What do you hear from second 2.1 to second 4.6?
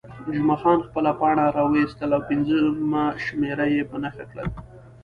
او پنځمه شمېره یې په نښه کړل.